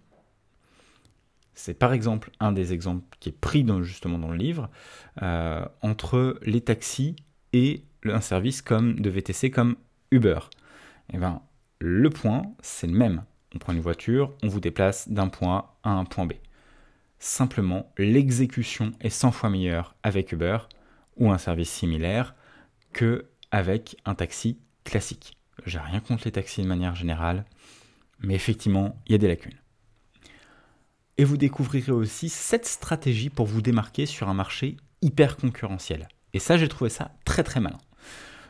C'est 1.55 1.73
par 1.73 1.93
exemple 1.93 2.31
un 2.39 2.51
des 2.51 2.73
exemples 2.73 3.03
qui 3.19 3.29
est 3.29 3.39
pris 3.39 3.65
justement 3.81 4.19
dans 4.19 4.31
le 4.31 4.37
livre, 4.37 4.69
euh, 5.21 5.65
entre 5.81 6.39
les 6.43 6.61
taxis 6.61 7.15
et 7.53 7.83
un 8.05 8.21
service 8.21 8.61
comme 8.61 8.99
de 8.99 9.09
VTC 9.09 9.51
comme 9.51 9.75
Uber. 10.11 10.39
Et 11.09 11.15
eh 11.15 11.17
ben, 11.17 11.41
le 11.79 12.09
point, 12.09 12.43
c'est 12.61 12.87
le 12.87 12.93
même. 12.93 13.23
On 13.55 13.59
prend 13.59 13.73
une 13.73 13.81
voiture, 13.81 14.33
on 14.43 14.47
vous 14.47 14.59
déplace 14.59 15.09
d'un 15.09 15.27
point 15.27 15.69
A 15.83 15.89
à 15.89 15.93
un 15.93 16.05
point 16.05 16.25
B. 16.25 16.33
Simplement, 17.19 17.91
l'exécution 17.97 18.93
est 19.01 19.09
100 19.09 19.31
fois 19.31 19.49
meilleure 19.49 19.95
avec 20.03 20.31
Uber 20.31 20.57
ou 21.17 21.31
un 21.31 21.37
service 21.37 21.69
similaire 21.69 22.33
que 22.93 23.25
avec 23.51 23.97
un 24.05 24.15
taxi 24.15 24.57
classique. 24.83 25.37
J'ai 25.65 25.79
rien 25.79 25.99
contre 25.99 26.23
les 26.25 26.31
taxis 26.31 26.61
de 26.61 26.67
manière 26.67 26.95
générale, 26.95 27.45
mais 28.19 28.35
effectivement, 28.35 28.95
il 29.07 29.13
y 29.13 29.15
a 29.15 29.17
des 29.17 29.27
lacunes. 29.27 29.57
Et 31.17 31.23
vous 31.23 31.37
découvrirez 31.37 31.91
aussi 31.91 32.29
cette 32.29 32.65
stratégie 32.65 33.29
pour 33.29 33.45
vous 33.45 33.61
démarquer 33.61 34.05
sur 34.05 34.29
un 34.29 34.33
marché 34.33 34.77
hyper 35.01 35.37
concurrentiel. 35.37 36.07
Et 36.33 36.39
ça, 36.39 36.57
j'ai 36.57 36.67
trouvé 36.67 36.89
ça 36.89 37.11
très 37.25 37.43
très 37.43 37.59
malin. 37.59 37.79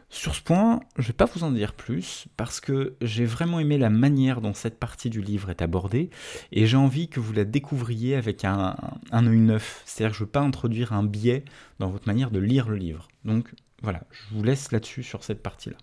Sur 0.09 0.35
ce 0.35 0.41
point, 0.41 0.81
je 0.97 1.03
ne 1.03 1.07
vais 1.07 1.13
pas 1.13 1.25
vous 1.25 1.45
en 1.45 1.51
dire 1.51 1.73
plus 1.73 2.27
parce 2.35 2.59
que 2.59 2.97
j'ai 3.01 3.23
vraiment 3.23 3.61
aimé 3.61 3.77
la 3.77 3.89
manière 3.89 4.41
dont 4.41 4.53
cette 4.53 4.77
partie 4.77 5.09
du 5.09 5.21
livre 5.21 5.49
est 5.49 5.61
abordée 5.61 6.09
et 6.51 6.67
j'ai 6.67 6.75
envie 6.75 7.07
que 7.07 7.21
vous 7.21 7.31
la 7.31 7.45
découvriez 7.45 8.15
avec 8.17 8.43
un, 8.43 8.75
œil 9.13 9.39
neuf. 9.39 9.81
C'est-à-dire 9.85 10.11
que 10.11 10.17
je 10.17 10.23
ne 10.23 10.25
veux 10.25 10.31
pas 10.31 10.41
introduire 10.41 10.91
un 10.91 11.03
biais 11.03 11.45
dans 11.79 11.89
votre 11.89 12.07
manière 12.07 12.29
de 12.29 12.39
lire 12.39 12.67
le 12.67 12.75
livre. 12.75 13.07
Donc 13.23 13.53
voilà, 13.81 14.03
je 14.11 14.35
vous 14.35 14.43
laisse 14.43 14.73
là-dessus 14.73 15.01
sur 15.01 15.23
cette 15.23 15.41
partie-là. 15.41 15.77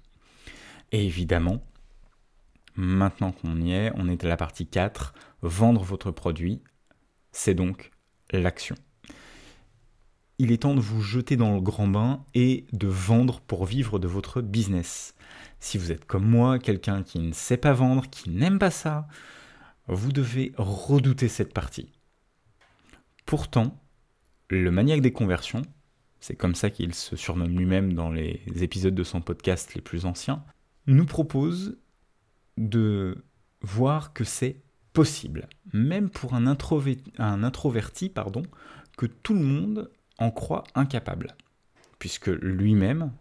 Et 0.92 1.04
évidemment, 1.04 1.62
maintenant 2.76 3.32
qu'on 3.32 3.60
y 3.60 3.72
est, 3.72 3.92
on 3.94 4.08
est 4.08 4.24
à 4.24 4.28
la 4.28 4.36
partie 4.36 4.66
4, 4.66 5.14
vendre 5.42 5.82
votre 5.82 6.10
produit, 6.10 6.62
c'est 7.32 7.54
donc 7.54 7.90
l'action 8.32 8.76
il 10.38 10.52
est 10.52 10.58
temps 10.58 10.74
de 10.74 10.80
vous 10.80 11.02
jeter 11.02 11.36
dans 11.36 11.54
le 11.54 11.60
grand 11.60 11.88
bain 11.88 12.24
et 12.34 12.66
de 12.72 12.86
vendre 12.86 13.40
pour 13.40 13.64
vivre 13.66 13.98
de 13.98 14.06
votre 14.06 14.40
business. 14.40 15.14
Si 15.58 15.78
vous 15.78 15.90
êtes 15.90 16.04
comme 16.04 16.24
moi, 16.24 16.60
quelqu'un 16.60 17.02
qui 17.02 17.18
ne 17.18 17.32
sait 17.32 17.56
pas 17.56 17.72
vendre, 17.72 18.08
qui 18.08 18.30
n'aime 18.30 18.60
pas 18.60 18.70
ça, 18.70 19.08
vous 19.88 20.12
devez 20.12 20.52
redouter 20.56 21.28
cette 21.28 21.52
partie. 21.52 21.92
Pourtant, 23.26 23.76
le 24.48 24.70
maniaque 24.70 25.00
des 25.00 25.12
conversions, 25.12 25.62
c'est 26.20 26.36
comme 26.36 26.54
ça 26.54 26.70
qu'il 26.70 26.94
se 26.94 27.16
surnomme 27.16 27.58
lui-même 27.58 27.92
dans 27.94 28.10
les 28.10 28.40
épisodes 28.60 28.94
de 28.94 29.04
son 29.04 29.20
podcast 29.20 29.74
les 29.74 29.80
plus 29.80 30.06
anciens, 30.06 30.44
nous 30.88 31.06
propose 31.06 31.78
de 32.56 33.24
voir 33.60 34.12
que 34.12 34.24
c'est 34.24 34.62
possible, 34.92 35.48
même 35.72 36.10
pour 36.10 36.34
un, 36.34 36.46
introverti, 36.46 38.08
pardon, 38.08 38.42
que 38.96 39.06
tout 39.06 39.34
le 39.34 39.44
monde 39.44 39.90
en 40.18 40.30
croit 40.32 40.64
incapable, 40.74 41.36
puisque 42.00 42.26
lui-même 42.26 43.12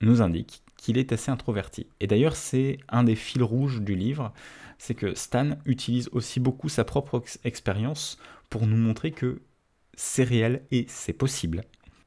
nous 0.00 0.22
indique 0.22 0.62
qu'il 0.76 0.98
est 0.98 1.12
assez 1.12 1.30
introverti. 1.30 1.86
Et 2.00 2.08
d'ailleurs, 2.08 2.34
c'est 2.34 2.78
un 2.88 3.04
des 3.04 3.14
fils 3.14 3.42
rouges 3.42 3.82
du 3.82 3.94
livre, 3.94 4.32
c'est 4.78 4.94
que 4.94 5.14
Stan 5.14 5.50
utilise 5.66 6.08
aussi 6.10 6.40
beaucoup 6.40 6.68
sa 6.68 6.84
propre 6.84 7.22
expérience 7.44 8.18
pour 8.50 8.66
nous 8.66 8.76
montrer 8.76 9.12
que 9.12 9.42
c'est 9.94 10.24
réel 10.24 10.64
et 10.72 10.86
c'est 10.88 11.12
possible. 11.12 11.62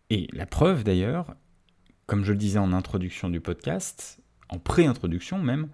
Et 0.09 0.27
la 0.33 0.45
preuve 0.45 0.83
d'ailleurs, 0.83 1.35
comme 2.07 2.25
je 2.25 2.33
le 2.33 2.37
disais 2.37 2.59
en 2.59 2.73
introduction 2.73 3.29
du 3.29 3.39
podcast, 3.39 4.19
en 4.49 4.59
pré-introduction 4.59 5.39
même, 5.39 5.69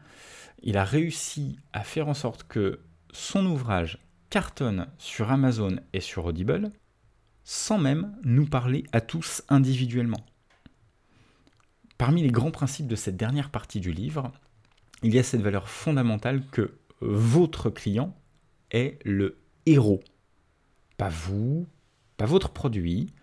il 0.62 0.78
a 0.78 0.84
réussi 0.84 1.58
à 1.74 1.84
faire 1.84 2.08
en 2.08 2.14
sorte 2.14 2.44
que 2.44 2.80
son 3.12 3.46
ouvrage 3.46 3.98
cartonne 4.30 4.88
sur 4.98 5.32
Amazon 5.32 5.78
et 5.94 6.00
sur 6.00 6.26
Audible, 6.26 6.72
sans 7.44 7.78
même 7.78 8.16
nous 8.24 8.46
parler 8.46 8.86
à 8.92 9.02
tous 9.02 9.44
individuellement. 9.50 10.26
Parmi 11.98 12.24
les 12.24 12.32
grands 12.32 12.52
principes 12.52 12.88
de 12.88 12.96
cette 12.96 13.18
dernière 13.18 13.50
partie 13.50 13.80
du 13.80 13.92
livre, 13.92 14.32
il 15.04 15.14
y 15.14 15.20
a 15.20 15.24
cette 15.24 15.42
valeur 15.42 15.68
fondamentale 15.68 16.46
que 16.48 16.78
votre 17.02 17.70
client 17.70 18.16
est 18.72 19.00
le 19.04 19.38
héros. 19.66 20.02
Pas 20.98 21.10
vous, 21.10 21.68
pas 22.18 22.26
votre 22.26 22.50
produit, 22.50 23.14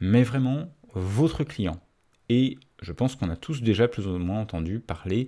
mais 0.00 0.22
vraiment 0.22 0.74
votre 0.94 1.44
client. 1.44 1.80
Et 2.28 2.58
je 2.82 2.92
pense 2.92 3.16
qu'on 3.16 3.30
a 3.30 3.36
tous 3.36 3.62
déjà 3.62 3.88
plus 3.88 4.06
ou 4.06 4.18
moins 4.18 4.40
entendu 4.40 4.80
parler, 4.80 5.26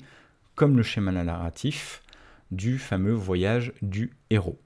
comme 0.55 0.77
le 0.77 0.83
schéma 0.83 1.13
narratif, 1.13 2.03
du 2.51 2.79
fameux 2.79 3.13
voyage 3.13 3.73
du 3.83 4.13
héros. 4.31 4.61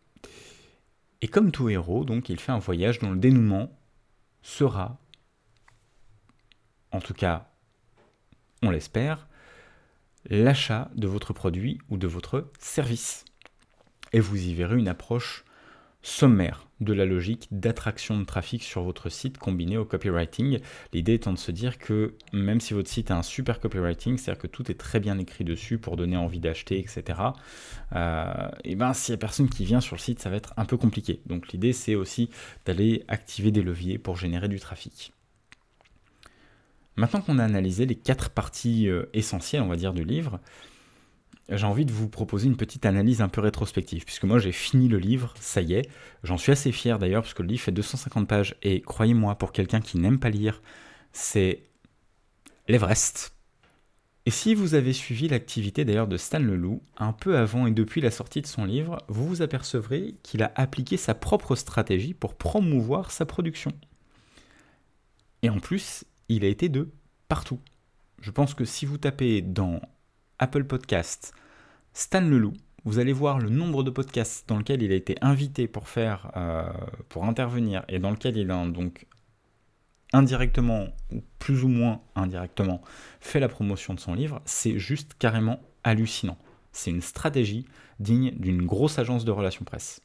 Et 1.21 1.29
comme 1.29 1.53
tout 1.53 1.69
héros, 1.69 2.05
donc, 2.05 2.29
il 2.29 2.41
fait 2.41 2.53
un 2.53 2.59
voyage 2.59 2.99
dont 2.99 3.11
le 3.11 3.19
dénouement 3.19 3.71
sera, 4.43 4.99
en 6.91 7.01
tout 7.01 7.15
cas, 7.15 7.49
on 8.63 8.71
l'espère, 8.71 9.29
l'achat 10.29 10.91
de 10.95 11.07
votre 11.07 11.33
produit 11.33 11.79
ou 11.89 11.97
de 11.97 12.07
votre 12.07 12.51
service. 12.59 13.25
Et 14.13 14.21
vous 14.21 14.37
y 14.37 14.55
verrez 14.55 14.77
une 14.77 14.89
approche 14.89 15.45
sommaire 16.03 16.67
de 16.81 16.93
la 16.93 17.05
logique 17.05 17.47
d'attraction 17.53 18.19
de 18.19 18.25
trafic 18.25 18.63
sur 18.65 18.83
votre 18.83 19.09
site 19.09 19.39
combiné 19.39 19.77
au 19.77 19.85
copywriting. 19.85 20.59
L'idée 20.93 21.15
étant 21.15 21.33
de 21.33 21.39
se 21.39 21.53
dire 21.53 21.79
que 21.79 22.15
même 22.33 22.61
si 22.61 22.75
votre 22.75 22.91
site 22.91 23.11
a 23.11 23.17
un 23.17 23.23
super 23.23 23.61
copywriting, 23.61 24.19
c'est-à-dire 24.19 24.43
que 24.43 24.49
tout 24.49 24.71
est 24.71 24.75
très 24.75 24.99
bien 24.99 25.19
écrit 25.19 25.45
dessus 25.45 25.79
pour 25.79 25.97
donner 25.97 26.17
envie 26.17 26.41
d'acheter, 26.41 26.79
etc. 26.79 27.21
Euh, 27.95 28.49
et 28.65 28.75
ben 28.75 28.93
s'il 28.95 29.13
n'y 29.13 29.17
a 29.17 29.19
personne 29.19 29.49
qui 29.49 29.65
vient 29.65 29.81
sur 29.81 29.97
le 29.97 30.01
site, 30.01 30.21
ça 30.21 30.29
va 30.29 30.37
être 30.37 30.53
un 30.57 30.65
peu 30.65 30.77
compliqué. 30.77 31.21
Donc 31.27 31.53
l'idée 31.53 31.73
c'est 31.73 31.95
aussi 31.95 32.31
d'aller 32.65 33.05
activer 33.07 33.53
des 33.53 33.63
leviers 33.63 33.99
pour 33.99 34.17
générer 34.17 34.49
du 34.49 34.59
trafic. 34.59 35.13
Maintenant 36.97 37.23
qu'on 37.23 37.39
a 37.39 37.45
analysé 37.45 37.87
les 37.87 37.95
quatre 37.95 38.31
parties 38.31 38.89
euh, 38.89 39.05
essentielles, 39.15 39.63
on 39.63 39.69
va 39.69 39.77
dire, 39.77 39.95
du 39.95 40.05
livre, 40.05 40.41
j'ai 41.57 41.67
envie 41.67 41.85
de 41.85 41.93
vous 41.93 42.09
proposer 42.09 42.47
une 42.47 42.57
petite 42.57 42.87
analyse 42.87 43.21
un 43.21 43.29
peu 43.29 43.41
rétrospective, 43.41 44.05
puisque 44.05 44.25
moi 44.25 44.39
j'ai 44.39 44.53
fini 44.53 44.89
le 44.89 44.99
livre, 44.99 45.35
ça 45.41 45.61
y 45.61 45.75
est, 45.75 45.89
j'en 46.23 46.39
suis 46.39 46.53
assez 46.53 46.73
fier 46.73 46.99
d'ailleurs, 46.99 47.23
parce 47.23 47.35
que 47.35 47.43
le 47.43 47.49
livre 47.49 47.63
fait 47.63 47.73
250 47.73 48.29
pages, 48.29 48.57
et 48.63 48.81
croyez-moi, 48.81 49.37
pour 49.37 49.53
quelqu'un 49.53 49.81
qui 49.81 49.99
n'aime 49.99 50.19
pas 50.19 50.31
lire, 50.31 50.63
c'est 51.13 51.65
l'Everest. 52.69 53.35
Et 54.25 54.31
si 54.31 54.55
vous 54.55 54.75
avez 54.75 54.93
suivi 54.93 55.27
l'activité 55.27 55.85
d'ailleurs 55.85 56.07
de 56.07 56.17
Stan 56.17 56.39
Leloup, 56.39 56.81
un 56.97 57.13
peu 57.13 57.37
avant 57.37 57.67
et 57.67 57.73
depuis 57.73 58.01
la 58.01 58.13
sortie 58.13 58.41
de 58.41 58.47
son 58.47 58.65
livre, 58.65 58.99
vous 59.09 59.27
vous 59.27 59.43
apercevrez 59.43 60.15
qu'il 60.23 60.45
a 60.45 60.53
appliqué 60.55 60.97
sa 60.97 61.15
propre 61.15 61.57
stratégie 61.57 62.15
pour 62.15 62.35
promouvoir 62.35 63.11
sa 63.11 63.27
production. 63.27 63.73
Et 65.43 65.51
en 65.51 65.59
plus, 65.59 66.05
il 66.29 66.45
a 66.45 66.49
été 66.49 66.69
de 66.69 66.93
partout. 67.27 67.59
Je 68.21 68.31
pense 68.31 68.55
que 68.55 68.65
si 68.65 68.87
vous 68.87 68.97
tapez 68.97 69.43
dans 69.43 69.81
Apple 70.39 70.65
Podcast, 70.65 71.35
Stan 71.95 72.23
Leloup, 72.23 72.55
vous 72.85 72.99
allez 72.99 73.13
voir 73.13 73.39
le 73.39 73.49
nombre 73.49 73.83
de 73.83 73.91
podcasts 73.91 74.49
dans 74.49 74.59
lesquels 74.59 74.83
il 74.83 74.93
a 74.93 74.95
été 74.97 75.17
invité 75.21 75.69
pour 75.69 75.89
faire, 75.89 76.33
euh, 76.37 76.65
pour 77.09 77.25
intervenir 77.25 77.85
et 77.89 77.99
dans 77.99 78.11
lequel 78.11 78.37
il 78.37 78.51
a 78.51 78.67
donc 78.67 79.07
indirectement 80.13 80.89
ou 81.11 81.23
plus 81.39 81.65
ou 81.65 81.69
moins 81.69 82.01
indirectement 82.15 82.83
fait 83.21 83.41
la 83.41 83.49
promotion 83.49 83.95
de 83.95 84.01
son 84.01 84.15
livre, 84.15 84.41
c'est 84.45 84.79
juste 84.79 85.15
carrément 85.19 85.61
hallucinant. 85.85 86.39
C'est 86.73 86.91
une 86.91 87.03
stratégie 87.03 87.67
digne 88.01 88.33
d'une 88.33 88.65
grosse 88.65 88.99
agence 88.99 89.25
de 89.25 89.31
relations 89.31 89.65
presse. 89.65 90.01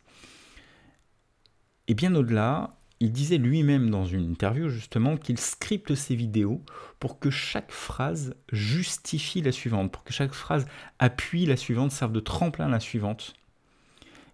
Et 1.88 1.94
bien 1.94 2.14
au-delà, 2.16 2.77
il 3.00 3.12
disait 3.12 3.38
lui-même 3.38 3.90
dans 3.90 4.06
une 4.06 4.24
interview 4.24 4.70
justement 4.70 5.18
qu'il 5.18 5.40
scripte 5.40 5.94
ses 5.94 6.16
vidéos 6.16 6.64
pour 7.00 7.20
que 7.20 7.30
chaque 7.30 7.72
phrase 7.72 8.36
justifie 8.52 9.42
la 9.42 9.52
suivante, 9.52 9.92
pour 9.92 10.04
que 10.04 10.14
chaque 10.14 10.34
phrase 10.34 10.66
appuie 10.98 11.46
la 11.46 11.58
suivante, 11.58 11.92
serve 11.92 12.12
de 12.12 12.20
tremplin 12.20 12.66
à 12.66 12.70
la 12.70 12.80
suivante. 12.80 13.36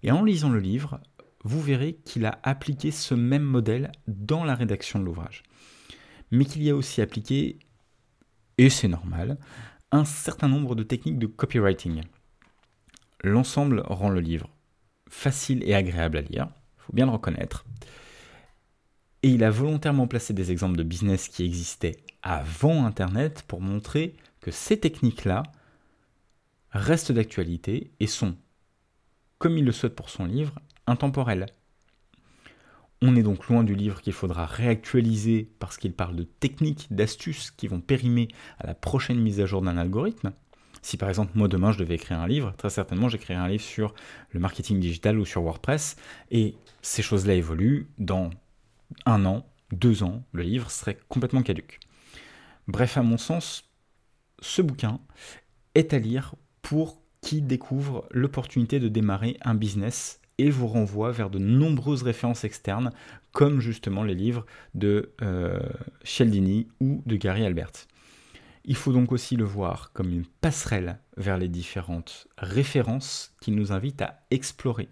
Et 0.02 0.12
en 0.12 0.24
lisant 0.24 0.50
le 0.50 0.60
livre, 0.60 1.00
vous 1.44 1.62
verrez 1.62 1.98
qu'il 2.06 2.26
a 2.26 2.40
appliqué 2.44 2.92
ce 2.92 3.14
même 3.14 3.44
modèle 3.44 3.92
dans 4.08 4.46
la 4.46 4.56
rédaction 4.56 5.00
de 5.00 5.06
l'ouvrage. 5.06 5.44
Mais 6.32 6.46
qu'il 6.46 6.64
y 6.64 6.70
a 6.70 6.76
aussi 6.76 7.02
appliqué, 7.02 7.60
et 8.58 8.70
c'est 8.70 8.88
normal, 8.88 9.38
un 9.92 10.06
certain 10.06 10.48
nombre 10.48 10.76
de 10.76 10.84
techniques 10.84 11.20
de 11.20 11.28
copywriting. 11.28 12.02
l'ensemble 13.24 13.84
rend 13.86 14.10
le 14.10 14.20
livre 14.20 14.50
facile 15.10 15.64
et 15.66 15.76
agréable 15.76 16.18
à 16.18 16.22
lire, 16.22 16.48
il 16.78 16.82
faut 16.82 16.94
bien 16.94 17.06
le 17.06 17.12
reconnaître. 17.12 17.66
Et 19.24 19.30
il 19.30 19.44
a 19.46 19.50
volontairement 19.50 20.06
placé 20.06 20.34
des 20.34 20.52
exemples 20.52 20.76
de 20.76 20.84
business 20.84 21.30
qui 21.30 21.46
existaient 21.46 21.96
avant 22.22 22.86
Internet 22.86 23.46
pour 23.48 23.62
montrer 23.62 24.16
que 24.42 24.52
ces 24.52 24.78
techniques-là 24.78 25.44
restent 26.72 27.14
d'actualité 27.14 27.92
et 28.02 28.08
sont, 28.08 28.36
comme 29.38 29.58
il 29.58 29.64
le 29.64 29.72
souhaite 29.72 29.96
pour 29.96 30.10
son 30.10 30.26
livre, 30.26 30.60
intemporelles. 30.88 31.46
On 33.02 33.16
est 33.16 33.24
donc 33.24 33.48
loin 33.48 33.64
du 33.64 33.76
livre 33.76 34.02
qu'il 34.02 34.14
faudra 34.14 34.46
réactualiser 34.46 35.50
parce 35.60 35.78
qu'il 35.78 35.94
parle 35.94 36.18
de 36.18 36.24
techniques, 36.24 36.88
d'astuces 36.92 37.52
qui 37.52 37.68
vont 37.68 37.82
périmer 37.82 38.28
à 38.60 38.68
la 38.68 38.76
prochaine 38.76 39.20
mise 39.20 39.40
à 39.40 39.46
jour 39.46 39.62
d'un 39.62 39.78
algorithme. 39.78 40.34
Si 40.82 40.98
par 40.98 41.08
exemple 41.08 41.32
moi 41.36 41.48
demain 41.48 41.72
je 41.72 41.80
devais 41.80 41.96
écrire 41.96 42.20
un 42.20 42.28
livre, 42.28 42.54
très 42.58 42.70
certainement 42.70 43.08
j'écrirais 43.08 43.40
un 43.40 43.48
livre 43.48 43.64
sur 43.64 43.94
le 44.32 44.42
marketing 44.42 44.82
digital 44.82 45.18
ou 45.18 45.26
sur 45.26 45.44
WordPress, 45.44 45.96
et 46.32 46.56
ces 46.82 47.02
choses-là 47.02 47.36
évoluent, 47.36 47.88
dans 48.00 48.30
un 49.06 49.26
an, 49.26 49.46
deux 49.72 50.04
ans, 50.04 50.24
le 50.32 50.44
livre 50.44 50.72
serait 50.72 51.00
complètement 51.10 51.44
caduque. 51.44 51.80
Bref, 52.68 52.98
à 52.98 53.04
mon 53.04 53.18
sens, 53.18 53.70
ce 54.40 54.62
bouquin 54.62 55.00
est 55.76 55.94
à 55.94 56.00
lire 56.00 56.36
pour 56.62 57.02
qui 57.22 57.42
découvre 57.42 58.08
l'opportunité 58.12 58.80
de 58.80 58.90
démarrer 58.90 59.38
un 59.42 59.56
business 59.56 60.20
et 60.38 60.50
vous 60.50 60.68
renvoie 60.68 61.12
vers 61.12 61.30
de 61.30 61.40
nombreuses 61.40 62.04
références 62.04 62.44
externes, 62.44 62.92
comme 63.32 63.60
justement 63.60 64.04
les 64.04 64.16
livres 64.16 64.46
de 64.74 65.14
euh, 65.22 65.60
ou 66.80 67.02
de 67.06 67.16
Gary 67.16 67.46
Albert. 67.46 67.72
Il 68.66 68.76
faut 68.76 68.94
donc 68.94 69.12
aussi 69.12 69.36
le 69.36 69.44
voir 69.44 69.92
comme 69.94 70.12
une 70.12 70.26
passerelle 70.26 71.00
vers 71.18 71.38
les 71.38 71.50
différentes 71.50 72.28
références 72.38 73.36
qui 73.42 73.52
nous 73.52 73.72
invitent 73.72 74.02
à 74.02 74.22
explorer 74.32 74.90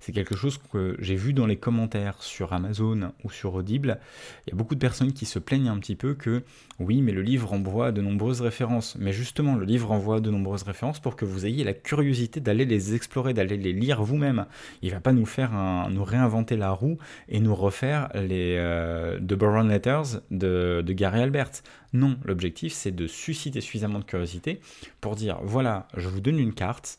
c'est 0.00 0.12
quelque 0.12 0.36
chose 0.36 0.58
que 0.72 0.96
j'ai 1.00 1.16
vu 1.16 1.32
dans 1.32 1.46
les 1.46 1.56
commentaires 1.56 2.22
sur 2.22 2.52
Amazon 2.52 3.12
ou 3.24 3.30
sur 3.30 3.54
Audible. 3.54 3.98
Il 4.46 4.50
y 4.50 4.52
a 4.52 4.56
beaucoup 4.56 4.74
de 4.74 4.80
personnes 4.80 5.12
qui 5.12 5.26
se 5.26 5.38
plaignent 5.38 5.68
un 5.68 5.78
petit 5.78 5.96
peu 5.96 6.14
que 6.14 6.42
oui, 6.78 7.02
mais 7.02 7.12
le 7.12 7.22
livre 7.22 7.52
envoie 7.52 7.92
de 7.92 8.00
nombreuses 8.00 8.40
références. 8.40 8.96
Mais 8.98 9.12
justement, 9.12 9.56
le 9.56 9.64
livre 9.64 9.90
envoie 9.90 10.20
de 10.20 10.30
nombreuses 10.30 10.62
références 10.62 11.00
pour 11.00 11.16
que 11.16 11.24
vous 11.24 11.46
ayez 11.46 11.64
la 11.64 11.74
curiosité 11.74 12.40
d'aller 12.40 12.64
les 12.64 12.94
explorer, 12.94 13.34
d'aller 13.34 13.56
les 13.56 13.72
lire 13.72 14.02
vous-même. 14.02 14.46
Il 14.82 14.92
va 14.92 15.00
pas 15.00 15.12
nous 15.12 15.26
faire 15.26 15.52
nous 15.90 16.04
réinventer 16.04 16.56
la 16.56 16.70
roue 16.70 16.98
et 17.28 17.40
nous 17.40 17.54
refaire 17.54 18.08
les 18.14 18.56
euh, 18.58 19.18
The 19.18 19.34
Baron 19.34 19.64
Letters 19.64 20.20
de, 20.30 20.82
de 20.84 20.92
Gary 20.92 21.20
Albert. 21.20 21.50
Non, 21.92 22.18
l'objectif 22.24 22.72
c'est 22.72 22.94
de 22.94 23.06
susciter 23.06 23.60
suffisamment 23.60 23.98
de 23.98 24.04
curiosité 24.04 24.60
pour 25.00 25.16
dire 25.16 25.38
voilà, 25.42 25.88
je 25.96 26.08
vous 26.08 26.20
donne 26.20 26.38
une 26.38 26.52
carte, 26.52 26.96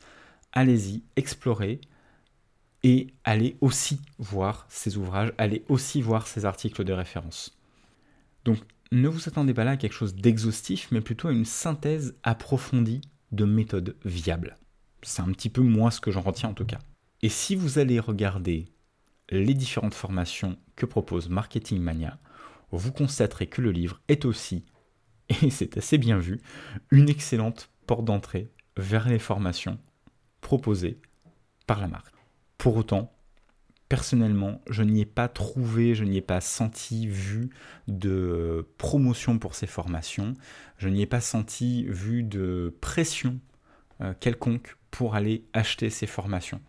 allez-y, 0.51 1.03
explorez, 1.15 1.79
et 2.83 3.07
allez 3.23 3.57
aussi 3.61 3.99
voir 4.17 4.65
ces 4.69 4.97
ouvrages, 4.97 5.33
allez 5.37 5.63
aussi 5.67 6.01
voir 6.01 6.27
ces 6.27 6.45
articles 6.45 6.83
de 6.83 6.93
référence. 6.93 7.57
Donc 8.45 8.59
ne 8.91 9.07
vous 9.07 9.27
attendez 9.27 9.53
pas 9.53 9.63
là 9.63 9.71
à 9.71 9.77
quelque 9.77 9.93
chose 9.93 10.15
d'exhaustif, 10.15 10.87
mais 10.91 11.01
plutôt 11.01 11.27
à 11.27 11.31
une 11.31 11.45
synthèse 11.45 12.15
approfondie 12.23 13.01
de 13.31 13.45
méthodes 13.45 13.95
viables. 14.05 14.57
C'est 15.03 15.21
un 15.21 15.31
petit 15.31 15.49
peu 15.49 15.61
moi 15.61 15.91
ce 15.91 16.01
que 16.01 16.11
j'en 16.11 16.21
retiens 16.21 16.49
en 16.49 16.53
tout 16.53 16.65
cas. 16.65 16.79
Et 17.21 17.29
si 17.29 17.55
vous 17.55 17.79
allez 17.79 17.99
regarder 17.99 18.65
les 19.29 19.53
différentes 19.53 19.93
formations 19.93 20.57
que 20.75 20.85
propose 20.85 21.29
Marketing 21.29 21.79
Mania, 21.79 22.17
vous 22.71 22.91
constaterez 22.91 23.47
que 23.47 23.61
le 23.61 23.71
livre 23.71 24.01
est 24.07 24.25
aussi, 24.25 24.63
et 25.43 25.49
c'est 25.49 25.77
assez 25.77 25.97
bien 25.97 26.17
vu, 26.17 26.41
une 26.91 27.09
excellente 27.09 27.69
porte 27.85 28.05
d'entrée 28.05 28.51
vers 28.77 29.07
les 29.07 29.19
formations 29.19 29.77
proposées 30.41 30.99
par 31.67 31.81
la 31.81 31.87
marque. 31.87 32.18
Pour 32.59 32.75
autant, 32.75 33.09
personnellement, 33.87 34.61
je 34.69 34.83
n'y 34.83 35.01
ai 35.01 35.05
pas 35.05 35.29
trouvé, 35.29 35.95
je 35.95 36.03
n'y 36.03 36.17
ai 36.17 36.21
pas 36.21 36.41
senti, 36.41 37.07
vu 37.07 37.49
de 37.87 38.67
promotion 38.77 39.39
pour 39.39 39.55
ces 39.55 39.65
formations, 39.65 40.33
je 40.77 40.89
n'y 40.89 41.01
ai 41.01 41.05
pas 41.05 41.21
senti, 41.21 41.85
vu 41.85 42.21
de 42.21 42.75
pression 42.81 43.39
euh, 44.01 44.13
quelconque 44.19 44.75
pour 44.91 45.15
aller 45.15 45.45
acheter 45.53 45.89
ces 45.89 46.05
formations. 46.05 46.59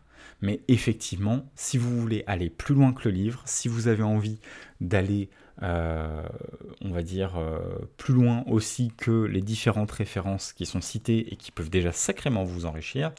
Mais 0.43 0.61
effectivement, 0.69 1.51
si 1.57 1.77
vous 1.77 2.01
voulez 2.01 2.23
aller 2.29 2.51
plus 2.51 2.77
loin 2.77 2.93
que 2.93 3.09
le 3.09 3.15
livre, 3.15 3.43
si 3.45 3.67
vous 3.67 3.89
avez 3.89 4.05
envie 4.05 4.39
d'aller, 4.81 5.29
euh, 5.63 6.23
on 6.83 6.93
va 6.93 7.03
dire, 7.03 7.37
euh, 7.37 7.59
plus 7.97 8.15
loin 8.15 8.45
aussi 8.47 8.93
que 8.97 9.25
les 9.25 9.43
différentes 9.43 9.91
références 9.91 10.53
qui 10.53 10.67
sont 10.67 10.81
citées 10.81 11.33
et 11.33 11.37
qui 11.37 11.51
peuvent 11.51 11.69
déjà 11.69 11.91
sacrément 11.91 12.45
vous 12.45 12.65
enrichir, 12.65 13.13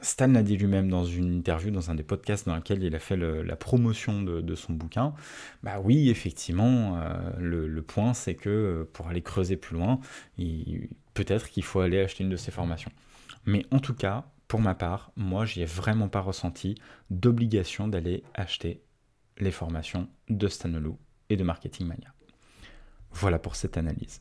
Stan 0.00 0.28
l'a 0.28 0.42
dit 0.42 0.56
lui-même 0.56 0.90
dans 0.90 1.04
une 1.04 1.32
interview, 1.32 1.70
dans 1.70 1.90
un 1.90 1.94
des 1.94 2.02
podcasts 2.02 2.46
dans 2.46 2.56
lequel 2.56 2.82
il 2.82 2.94
a 2.94 2.98
fait 2.98 3.16
la 3.16 3.56
promotion 3.56 4.22
de, 4.22 4.54
son 4.54 4.74
bouquin. 4.74 5.14
Bah 5.62 5.80
oui, 5.82 6.10
effectivement, 6.10 6.98
euh, 7.00 7.30
le, 7.38 7.82
point 7.82 8.12
c'est 8.12 8.34
que 8.34 8.50
euh, 8.50 8.90
pour 8.92 9.08
aller 9.08 9.22
creuser 9.22 9.56
plus 9.56 9.76
loin, 9.76 10.00
peut-être 11.14 11.48
qu'il 11.48 11.64
faut 11.64 11.80
aller 11.80 12.00
acheter 12.00 12.24
une 12.24 12.30
de 12.30 12.36
ces 12.36 12.50
formations. 12.50 12.92
Mais 13.46 13.64
en 13.70 13.78
tout 13.78 13.94
cas, 13.94 14.26
pour 14.48 14.60
ma 14.60 14.74
part, 14.74 15.12
moi, 15.16 15.44
j'y 15.44 15.62
ai 15.62 15.66
vraiment 15.66 16.08
pas 16.08 16.20
ressenti 16.20 16.76
d'obligation 17.10 17.88
d'aller 17.88 18.22
acheter 18.34 18.82
les 19.38 19.50
formations 19.50 20.08
de 20.28 20.48
Stanley 20.48 20.90
et 21.30 21.36
de 21.36 21.44
Marketing 21.44 21.86
Mania. 21.86 22.12
Voilà 23.12 23.38
pour 23.38 23.56
cette 23.56 23.76
analyse. 23.76 24.20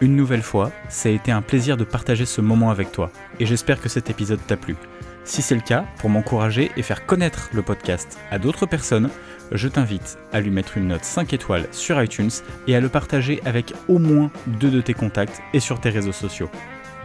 Une 0.00 0.16
nouvelle 0.16 0.42
fois, 0.42 0.72
ça 0.88 1.08
a 1.08 1.12
été 1.12 1.30
un 1.30 1.42
plaisir 1.42 1.76
de 1.76 1.84
partager 1.84 2.26
ce 2.26 2.40
moment 2.40 2.70
avec 2.70 2.90
toi, 2.90 3.10
et 3.38 3.46
j'espère 3.46 3.80
que 3.80 3.88
cet 3.88 4.10
épisode 4.10 4.44
t'a 4.46 4.56
plu. 4.56 4.76
Si 5.24 5.40
c'est 5.40 5.54
le 5.54 5.60
cas, 5.60 5.84
pour 5.98 6.10
m'encourager 6.10 6.70
et 6.76 6.82
faire 6.82 7.06
connaître 7.06 7.48
le 7.52 7.62
podcast 7.62 8.18
à 8.30 8.38
d'autres 8.38 8.66
personnes, 8.66 9.08
je 9.52 9.68
t'invite 9.68 10.18
à 10.32 10.40
lui 10.40 10.50
mettre 10.50 10.76
une 10.76 10.88
note 10.88 11.04
5 11.04 11.32
étoiles 11.32 11.68
sur 11.70 12.02
iTunes 12.02 12.30
et 12.66 12.74
à 12.74 12.80
le 12.80 12.88
partager 12.88 13.40
avec 13.44 13.72
au 13.88 13.98
moins 13.98 14.30
deux 14.46 14.70
de 14.70 14.80
tes 14.80 14.94
contacts 14.94 15.40
et 15.52 15.60
sur 15.60 15.80
tes 15.80 15.90
réseaux 15.90 16.12
sociaux. 16.12 16.50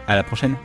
À 0.06 0.16
la 0.16 0.24
prochaine! 0.24 0.56